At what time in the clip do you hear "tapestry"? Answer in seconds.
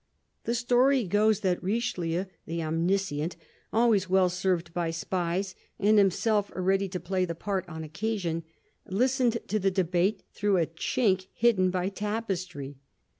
11.89-12.79